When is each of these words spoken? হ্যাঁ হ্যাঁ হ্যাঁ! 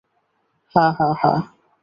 হ্যাঁ 0.75 0.91
হ্যাঁ 0.97 1.13
হ্যাঁ! 1.21 1.39